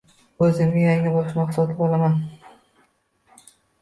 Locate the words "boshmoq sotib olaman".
1.17-2.17